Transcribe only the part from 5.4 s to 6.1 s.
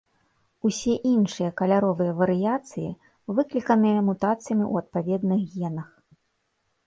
генах.